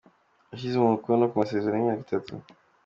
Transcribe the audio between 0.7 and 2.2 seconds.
umukono ku masezerano y'imyaka